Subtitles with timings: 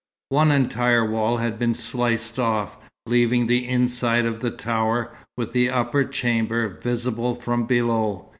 [0.29, 5.69] One entire wall had been sliced off, leaving the inside of the tower, with the
[5.69, 8.27] upper chamber, visible from below.